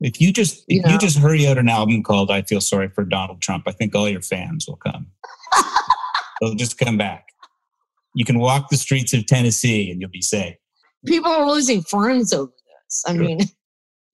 [0.00, 0.92] If you just if Yeah.
[0.92, 3.94] you just hurry out an album called "I Feel Sorry for Donald Trump," I think
[3.94, 5.08] all your fans will come.
[6.40, 7.26] They'll just come back.
[8.14, 10.56] You can walk the streets of Tennessee and you'll be safe.
[11.06, 12.52] People are losing friends over
[12.86, 13.04] this.
[13.06, 13.24] I Sure.
[13.24, 13.40] mean,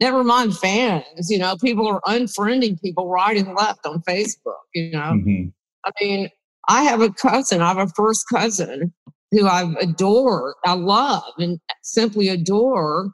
[0.01, 1.31] never mind fans.
[1.31, 4.63] You know, people are unfriending people right and left on Facebook.
[4.75, 5.53] You know, Mhm.
[5.85, 6.29] I mean,
[6.69, 7.63] I have a cousin.
[7.63, 8.93] I have a first cousin
[9.31, 13.13] who I adore, I love, and simply adore,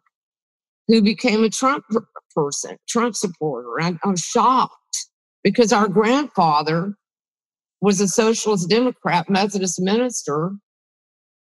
[0.88, 1.84] who became a Trump
[2.34, 3.80] person, Trump supporter.
[3.80, 5.08] I, I'm shocked
[5.42, 6.96] because our grandfather
[7.80, 10.52] was a socialist Democrat, Methodist minister,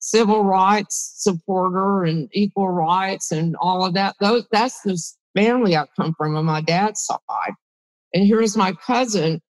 [0.06, 4.15] civil rights supporter, and equal rights, and all of that.
[4.20, 5.02] Those that's the
[5.36, 7.54] family I come from on my dad's side.
[8.13, 9.41] And here's my cousin.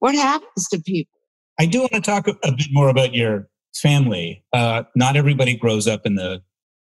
[0.00, 1.10] What happens to people?
[1.58, 4.44] I do want to talk a, a bit more about your family.
[4.52, 6.42] Uh, not everybody grows up in the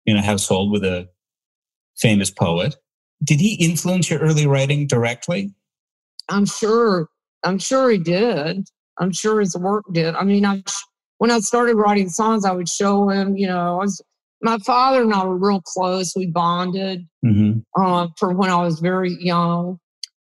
[0.05, 1.07] in a household with a
[1.97, 2.75] famous poet.
[3.23, 5.53] Did he influence your early writing directly?
[6.29, 7.09] I'm sure.
[7.43, 8.67] I'm sure he did.
[8.97, 10.15] I'm sure his work did.
[10.15, 10.63] I mean, I
[11.17, 13.35] when I started writing songs, I would show him.
[13.37, 14.01] You know, I was,
[14.41, 16.13] my father and I were real close.
[16.15, 17.59] We bonded Mm-hmm.
[17.81, 19.79] uh, for when I was very young.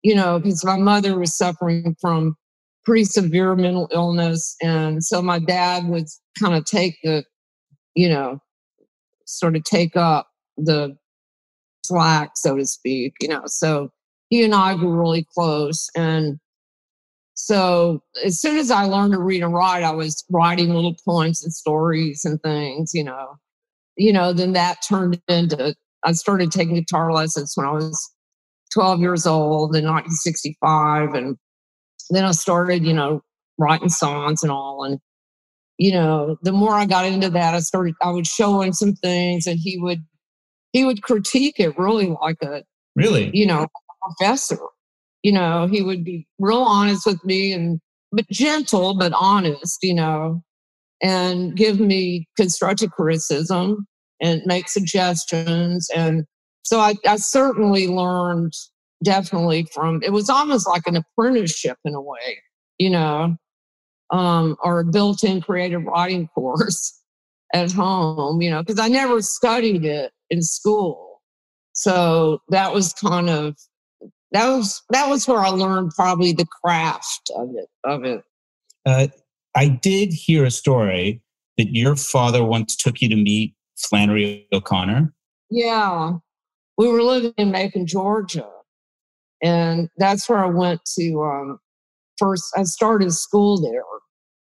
[0.03, 2.35] You know, because my mother was suffering from
[2.83, 7.23] pretty severe mental illness, and so my dad would kind of take the,
[7.95, 8.39] you know,
[9.25, 10.97] sort of take up the
[11.85, 13.13] slack, so to speak.
[13.21, 13.89] You know, so
[14.29, 16.37] he and I grew really close, and
[17.35, 21.43] so as soon as I learned to read and write, I was writing little poems
[21.43, 23.35] and stories and things, you know.
[23.95, 28.11] You know, then that turned into I started taking guitar lessons when I was
[28.73, 31.13] 12 years old in 1965.
[31.13, 31.37] And
[32.09, 33.21] then I started, you know,
[33.57, 34.83] writing songs and all.
[34.83, 34.99] And,
[35.77, 38.93] you know, the more I got into that, I started, I would show him some
[38.93, 40.03] things and he would,
[40.71, 42.63] he would critique it really like a,
[42.95, 43.31] Really?
[43.33, 43.67] you know,
[44.01, 44.59] professor.
[45.23, 47.79] You know, he would be real honest with me and,
[48.11, 50.43] but gentle, but honest, you know,
[51.01, 53.87] and give me constructive criticism
[54.21, 55.89] and make suggestions.
[55.95, 56.25] And
[56.63, 58.53] so I, I certainly learned
[59.03, 62.41] definitely from, it was almost like an apprenticeship in a way,
[62.77, 63.35] you know,
[64.11, 67.01] um, or a built in creative writing course
[67.53, 71.21] at home, you know, because I never studied it in school.
[71.73, 73.55] So that was kind of
[74.33, 78.23] that was that was where I learned probably the craft of it of it.
[78.85, 79.07] Uh,
[79.55, 81.21] I did hear a story
[81.57, 85.13] that your father once took you to meet Flannery O'Connor.
[85.49, 86.13] Yeah,
[86.77, 88.49] we were living in Macon, Georgia,
[89.43, 91.23] and that's where I went to.
[91.23, 91.59] Um,
[92.17, 93.83] first, I started school there,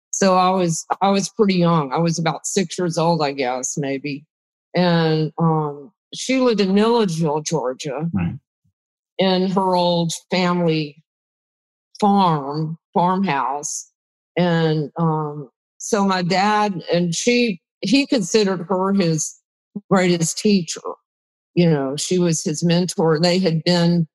[0.10, 1.94] so I was I was pretty young.
[1.94, 4.26] I was about six years old, I guess, maybe,
[4.76, 8.40] and um, she lived in Milledgeville, Georgia, Right.
[9.17, 11.03] In her old family
[11.99, 13.91] farm farmhouse,
[14.38, 19.39] and um, so my dad and she he considered her his
[19.89, 20.82] greatest teacher.
[21.56, 23.19] You know, she was his mentor.
[23.19, 24.08] They had been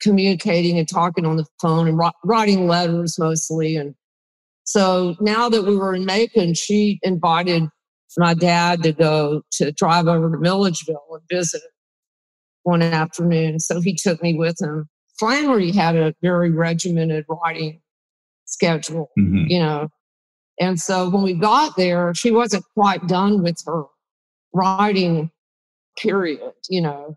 [0.00, 3.76] communicating and talking on the phone and writing letters mostly.
[3.76, 3.94] And
[4.64, 7.64] so now that we were in Macon, she invited
[8.16, 11.62] my dad to go to drive over to Milledgeville and visit
[12.64, 13.60] one afternoon.
[13.60, 14.88] So he took me with him.
[15.18, 17.80] Flannery had a very regimented writing
[18.46, 19.48] schedule, Mhm.
[19.48, 19.88] you know.
[20.60, 23.84] And so when we got there, she wasn't quite done with her
[24.52, 25.30] writing
[25.98, 27.16] period, you know.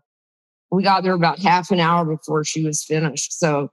[0.70, 3.38] We got there about half an hour before she was finished.
[3.38, 3.70] So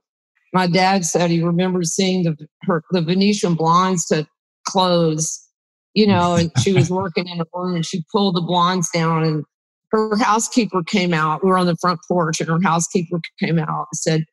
[0.54, 4.28] my dad said he remembers seeing the her the Venetian blinds to
[4.68, 5.46] close,
[5.94, 9.24] you know, and she was working in a room and she pulled the blinds down
[9.24, 9.44] and
[9.96, 11.44] her housekeeper came out.
[11.44, 14.24] We were on the front porch and her housekeeper came out and said,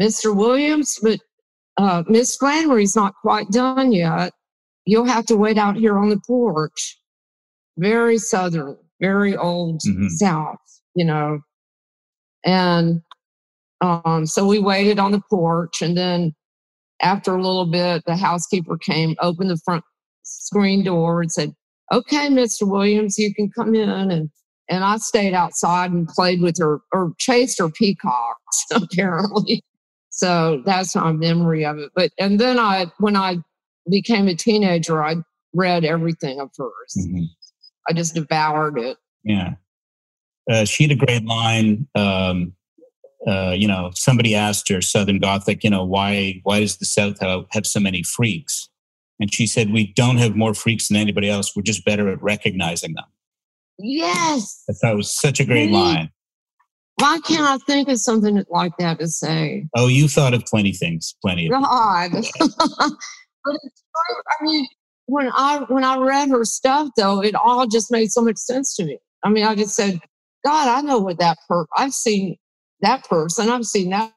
[0.00, 0.34] Mr.
[0.34, 1.20] Williams, but
[1.76, 4.32] uh, Miss Flannery's not quite done yet.
[4.86, 6.98] You'll have to wait out here on the porch.
[7.76, 10.08] Very southern, very old Mhm.
[10.10, 10.58] South,
[10.94, 11.40] you know.
[12.44, 13.02] And
[13.80, 16.34] um, so we waited on the porch, and then
[17.00, 19.84] after a little bit, the housekeeper came, opened the front
[20.22, 21.52] screen door, and said,
[21.92, 22.68] "Okay, Mr.
[22.68, 24.30] Williams, you can come in." And
[24.68, 29.62] and I stayed outside and played with her or chased her peacocks, apparently.
[30.10, 31.90] So that's my memory of it.
[31.94, 33.38] But and then I, when I
[33.90, 35.16] became a teenager, I
[35.54, 36.96] read everything of hers.
[36.98, 37.26] Mhm.
[37.88, 38.96] I just devoured it.
[39.24, 39.54] Yeah.
[40.50, 41.88] Uh, she had a great line.
[41.94, 42.54] Um,
[43.26, 47.20] uh, you know, somebody asked her, Southern Gothic, you know, why why does the South
[47.20, 48.68] have, have so many freaks?
[49.20, 51.54] And she said, "We don't have more freaks than anybody else.
[51.54, 53.04] We're just better at recognizing them."
[53.82, 54.64] Yes.
[54.68, 56.10] I thought it was such a great line.
[56.96, 59.66] Why can't I think of something like that to say?
[59.74, 61.52] Oh, you thought of plenty things, plenty of.
[61.52, 62.12] God.
[62.12, 64.22] but it's true.
[64.30, 64.66] I mean,
[65.06, 68.76] when I when I read her stuff though, it all just made so much sense
[68.76, 68.98] to me.
[69.24, 69.98] I mean, I just said,
[70.44, 72.36] God, I know what that per I've seen
[72.82, 74.12] that person, I've seen that,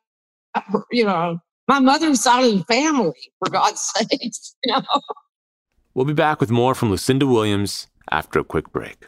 [0.54, 4.56] that per- you know, my mother's side of the family, for God's sakes.
[4.63, 5.01] You know?
[5.93, 9.08] We'll be back with more from Lucinda Williams after a quick break.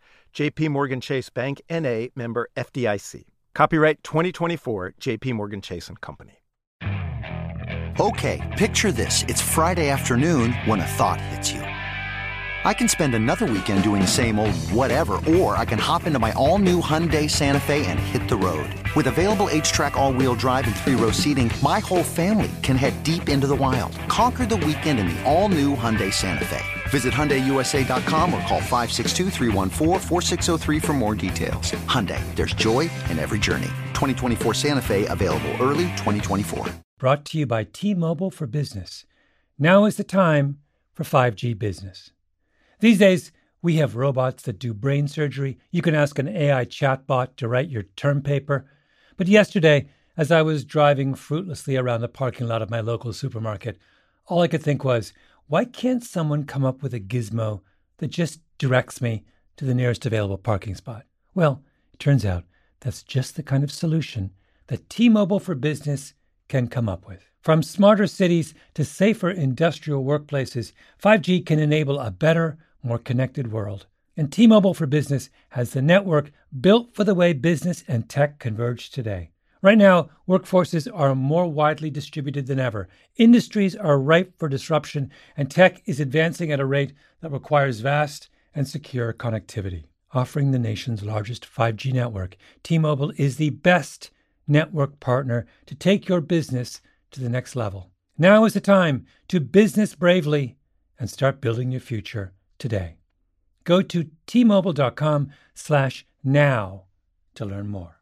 [0.33, 3.25] JP Morgan Chase Bank NA member FDIC.
[3.53, 6.41] Copyright 2024 JP Morgan Chase and Company.
[7.99, 9.23] Okay, picture this.
[9.27, 11.61] It's Friday afternoon when a thought hits you.
[12.63, 16.19] I can spend another weekend doing the same old whatever, or I can hop into
[16.19, 18.69] my all-new Hyundai Santa Fe and hit the road.
[18.95, 23.47] With available HTRAC all-wheel drive and three-row seating, my whole family can head deep into
[23.47, 23.97] the wild.
[24.07, 26.63] Conquer the weekend in the all-new Hyundai Santa Fe.
[26.89, 29.29] Visit HyundaiUSA.com or call 562
[30.79, 31.71] for more details.
[31.87, 33.71] Hyundai, there's joy in every journey.
[33.93, 36.67] 2024 Santa Fe, available early 2024.
[36.99, 39.05] Brought to you by T-Mobile for Business.
[39.57, 40.59] Now is the time
[40.93, 42.11] for 5G business.
[42.81, 45.59] These days, we have robots that do brain surgery.
[45.69, 48.65] You can ask an AI chatbot to write your term paper.
[49.17, 53.77] But yesterday, as I was driving fruitlessly around the parking lot of my local supermarket,
[54.25, 55.13] all I could think was,
[55.45, 57.61] why can't someone come up with a gizmo
[57.97, 59.25] that just directs me
[59.57, 61.05] to the nearest available parking spot?
[61.35, 61.61] Well,
[61.93, 62.45] it turns out
[62.79, 64.31] that's just the kind of solution
[64.67, 66.15] that T Mobile for Business
[66.47, 67.29] can come up with.
[67.41, 73.87] From smarter cities to safer industrial workplaces, 5G can enable a better, more connected world.
[74.17, 78.39] And T Mobile for Business has the network built for the way business and tech
[78.39, 79.31] converge today.
[79.61, 82.89] Right now, workforces are more widely distributed than ever.
[83.17, 88.29] Industries are ripe for disruption, and tech is advancing at a rate that requires vast
[88.55, 89.85] and secure connectivity.
[90.13, 94.09] Offering the nation's largest 5G network, T Mobile is the best
[94.47, 97.91] network partner to take your business to the next level.
[98.17, 100.57] Now is the time to business bravely
[100.99, 102.95] and start building your future today.
[103.63, 106.83] Go to tmobile.com slash now
[107.35, 107.97] to learn more.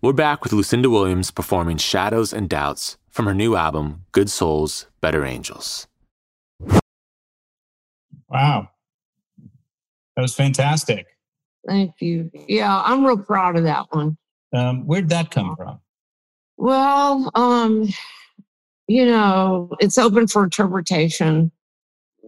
[0.00, 4.86] We're back with Lucinda Williams performing Shadows and Doubts from her new album, Good Souls,
[5.00, 5.88] Better Angels.
[8.28, 8.68] Wow.
[10.14, 11.06] That was fantastic.
[11.66, 12.30] Thank you.
[12.46, 14.16] Yeah, I'm real proud of that one.
[14.52, 15.80] Um, where'd that come from?
[16.56, 17.88] Well, um,
[18.86, 21.50] you know, it's open for interpretation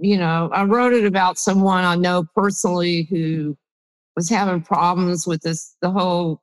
[0.00, 3.56] you know, I wrote it about someone I know personally who
[4.16, 6.42] was having problems with this, the whole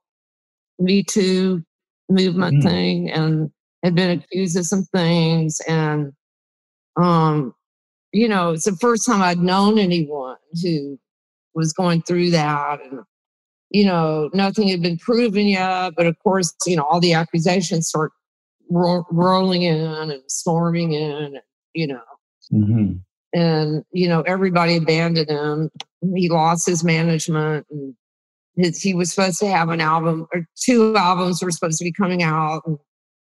[0.80, 1.64] Me Too
[2.08, 2.64] movement mm.
[2.64, 3.52] thing and
[3.84, 5.60] had been accused of some things.
[5.68, 6.14] And,
[6.98, 7.56] um,
[8.14, 11.00] you know, it's the first time I'd known anyone who
[11.56, 12.80] was going through that.
[12.80, 13.00] And,
[13.72, 15.94] you know, nothing had been proven yet.
[15.98, 18.12] But of course, you know, all the accusations start
[18.70, 21.40] ro- rolling in and storming in, and,
[21.74, 22.02] you know.
[22.54, 22.98] Mm-hmm
[23.38, 25.70] and you know everybody abandoned him.
[26.16, 27.96] He lost his management and
[28.56, 31.92] his, he was supposed to have an album or two albums were supposed to be
[31.92, 32.78] coming out and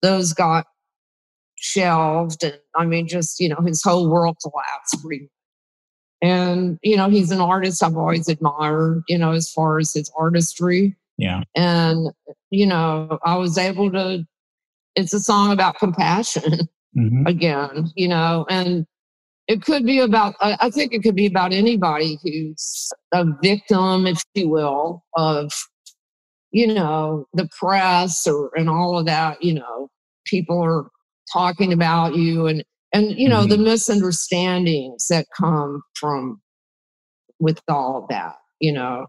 [0.02, 0.66] those got
[1.56, 4.96] shelved and i mean just you know his whole world collapsed
[6.20, 10.10] and you know he's an artist i've always admired you know as far as his
[10.16, 10.94] artistry.
[11.16, 11.42] Yeah.
[11.54, 12.10] And
[12.50, 14.26] you know i was able to
[14.96, 17.22] it's a song about compassion mm-hmm.
[17.26, 18.86] again you know and
[19.46, 24.22] it could be about i think it could be about anybody who's a victim if
[24.34, 25.52] you will of
[26.54, 29.90] you know the press or and all of that you know.
[30.24, 30.86] People are
[31.30, 33.50] talking about you and and you know mm-hmm.
[33.50, 36.40] the misunderstandings that come from
[37.40, 39.06] with all of that you know.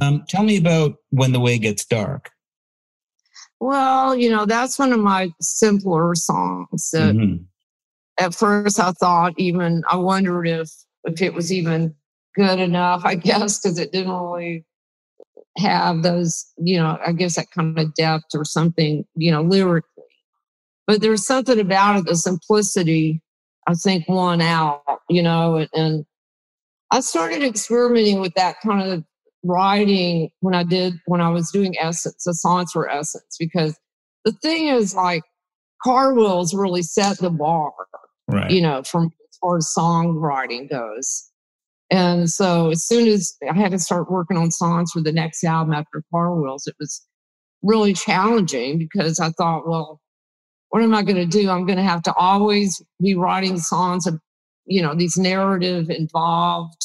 [0.00, 2.30] Um, tell me about when the way gets dark.
[3.60, 7.44] Well you know that's one of my simpler songs that mm-hmm
[8.18, 10.70] at first I thought even I wondered if
[11.04, 11.94] if it was even
[12.34, 14.64] good enough, I guess, because it didn't really
[15.58, 20.04] have those, you know, I guess that kind of depth or something, you know, lyrically.
[20.86, 23.20] But there's something about it, the simplicity,
[23.66, 26.04] I think, won out, you know, and,
[26.90, 29.04] I started experimenting with that kind of
[29.44, 33.78] writing when I did when I was doing Essence, the songs for Essence, because
[34.24, 35.22] the thing is like
[35.82, 37.72] car wheels really set the bar
[38.28, 38.50] right.
[38.50, 41.30] you know, from as far as songwriting goes.
[41.90, 45.42] And so as soon as I had to start working on songs for the next
[45.42, 47.04] album after Car Wheels, it was
[47.62, 50.00] really challenging because I thought, well,
[50.68, 51.48] what am I going to do?
[51.48, 54.20] I'm going to have to always be writing songs of,
[54.66, 56.76] you know, these narrative involved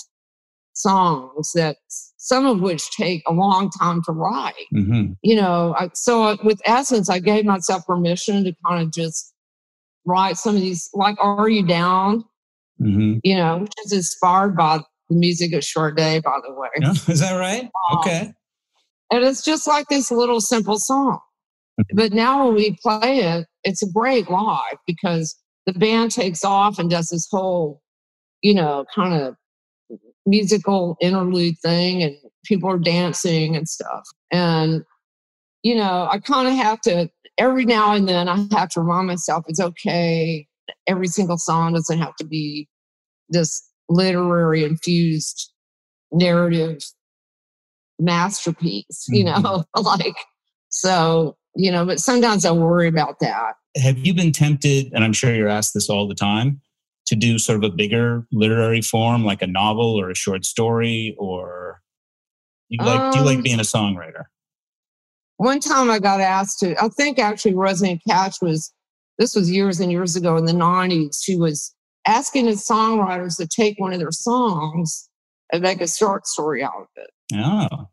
[0.73, 1.77] songs that
[2.17, 4.53] some of which take a long time to write.
[4.73, 5.13] Mm-hmm.
[5.21, 9.32] You know, I, so with Essence, I gave myself permission to kind of just
[10.05, 12.23] write some of these, like Are You Down?
[12.81, 13.19] Mm-hmm.
[13.23, 14.79] You know, which is inspired by
[15.09, 16.69] the music of Short Day, by the way.
[16.81, 17.63] Yeah, is that right?
[17.63, 18.33] Um, okay.
[19.11, 21.19] And it's just like this little simple song.
[21.79, 21.97] Mm-hmm.
[21.97, 25.35] But now when we play it, it's a great live because
[25.65, 27.81] the band takes off and does this whole,
[28.41, 29.35] you know, kind of
[30.25, 34.03] musical interlude thing and people are dancing and stuff.
[34.31, 34.83] And,
[35.61, 39.07] you know, I kind of have to every now and then I have to remind
[39.07, 40.47] myself it's okay.
[40.87, 42.67] Every single song doesn't have to be
[43.29, 45.51] this literary infused
[46.11, 46.79] narrative
[47.99, 49.43] masterpiece, you Mhm.
[49.43, 50.15] know, like,
[50.69, 53.53] so, you know, but sometimes I worry about that.
[53.77, 56.61] Have you been tempted, and I'm sure you're asked this all the time,
[57.07, 61.15] to do sort of a bigger literary form, like a novel or a short story,
[61.19, 61.81] or
[62.69, 64.23] you like do you like Um, being a songwriter?
[65.37, 68.71] One time I got asked to, I think actually Rosanne Cash was,
[69.17, 71.17] this was years and years ago in the 90s.
[71.21, 71.73] She was
[72.05, 75.09] asking the songwriters to take one of their songs
[75.51, 77.09] and make a short story out of it.
[77.35, 77.87] Oh,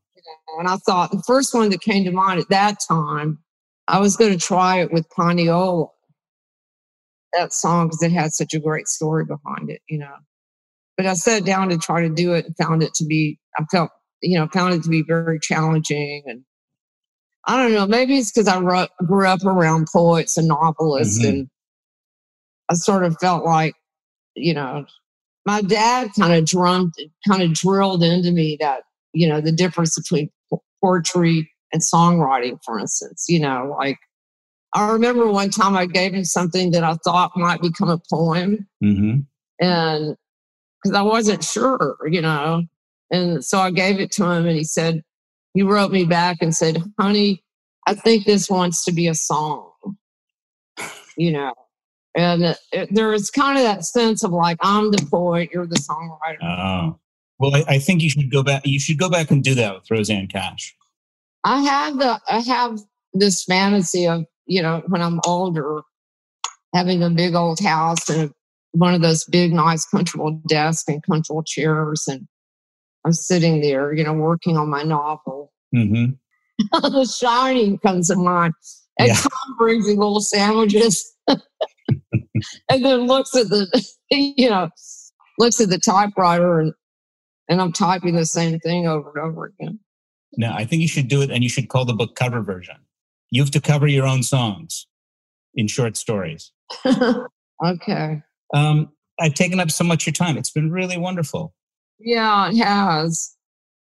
[0.58, 3.38] And I thought the first one that came to mind at that time,
[3.88, 5.86] I was going to try it with Pineola,
[7.32, 10.14] that song, because it had such a great story behind it, you know.
[10.96, 13.64] But I sat down to try to do it and found it to be, I
[13.70, 13.90] felt,
[14.22, 16.22] you know, found it to be very challenging.
[16.26, 16.44] And
[17.46, 21.28] I don't know, maybe it's because I ru- grew up around poets and novelists, Mhm.
[21.28, 21.50] and
[22.68, 23.74] I sort of felt like,
[24.34, 24.84] you know,
[25.46, 26.94] my dad kind of drummed,
[27.26, 28.82] kind of drilled into me that,
[29.12, 30.30] you know, the difference between
[30.82, 33.98] poetry and songwriting, for instance, you know, like
[34.72, 38.68] I remember one time I gave him something that I thought might become a poem
[38.80, 39.16] hmm
[39.60, 40.16] and
[40.82, 42.62] because I wasn't sure, you know.
[43.10, 45.02] And so I gave it to him and he said,
[45.54, 47.42] he wrote me back and said, honey,
[47.86, 49.72] I think this wants to be a song,
[51.16, 51.54] you know.
[52.16, 55.66] And it, it, there is kind of that sense of like, I'm the poet, you're
[55.66, 56.42] the songwriter.
[56.42, 56.98] oh.
[57.40, 58.66] Well, I, I think you should go back.
[58.66, 60.76] You should go back and do that with Rosanne Cash.
[61.42, 62.78] I have the I have
[63.14, 65.80] this fantasy of you know when I'm older,
[66.74, 68.34] having a big old house and a,
[68.72, 72.28] one of those big, nice, comfortable desks and comfortable chairs, and
[73.04, 75.52] I'm sitting there, you know, working on my novel.
[75.74, 76.06] hmm
[76.72, 78.52] the Shining comes to mind,
[78.98, 79.14] and Yeah.
[79.14, 83.66] Tom brings me little sandwiches, and then looks at the
[84.10, 84.68] you know
[85.38, 86.74] looks at the typewriter and
[87.48, 89.80] and I'm typing the same thing over and over again.
[90.36, 92.76] No, I think you should do it, and you should call the book cover version.
[93.30, 94.86] You have to cover your own songs
[95.54, 96.52] in short stories.
[97.64, 98.22] okay.
[98.54, 100.36] Um, I've taken up so much of your time.
[100.36, 101.54] It's been really wonderful.
[102.00, 103.36] Yeah, it has.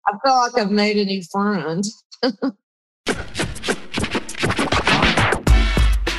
[0.05, 1.83] I feel like I've made a new friend.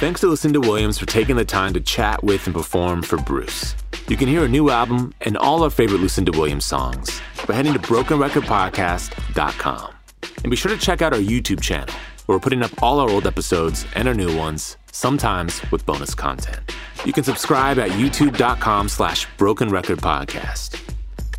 [0.00, 3.76] Thanks to Lucinda Williams for taking the time to chat with and perform for Bruce.
[4.08, 7.72] You can hear her new album and all our favorite Lucinda Williams songs by heading
[7.72, 9.94] to brokenrecordpodcast.com.
[10.42, 11.94] And be sure to check out our YouTube channel,
[12.26, 16.14] where we're putting up all our old episodes and our new ones, sometimes with bonus
[16.14, 16.74] content.
[17.04, 20.80] You can subscribe at youtube.com slash broken record podcast.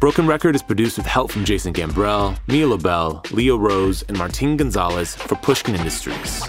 [0.03, 4.57] Broken Record is produced with help from Jason Gambrell, Mia Lobel, Leo Rose, and Martin
[4.57, 6.45] Gonzalez for Pushkin Industries.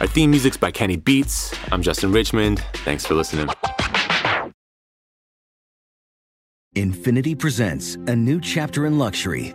[0.00, 1.54] Our theme music's by Kenny Beats.
[1.70, 2.64] I'm Justin Richmond.
[2.84, 3.46] Thanks for listening.
[6.74, 9.54] Infiniti presents a new chapter in luxury,